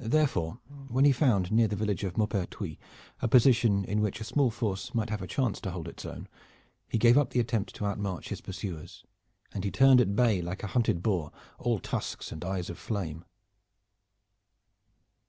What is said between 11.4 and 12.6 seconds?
all tusks and